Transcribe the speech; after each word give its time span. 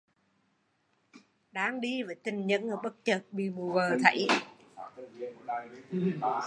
Đang 1.51 1.81
đi 1.81 2.03
với 2.03 2.15
tình 2.15 2.47
nhân, 2.47 2.67
bắt 2.83 2.93
chợt 3.03 3.21
bị 3.31 3.49
mụ 3.49 3.71
vợ 3.71 3.97
thấy 4.03 4.27